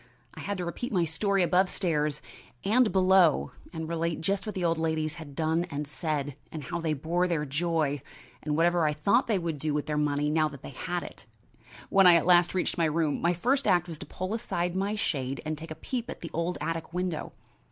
[0.33, 2.23] I had to repeat my story above stairs
[2.65, 6.81] and below, and relate just what the old ladies had done and said, and how
[6.81, 8.01] they bore their joy,
[8.41, 11.27] and whatever I thought they would do with their money now they had it.
[11.89, 14.95] When I at last reached my room, my first act was to pull aside my
[14.95, 17.33] shade and take a peep at the old attic window.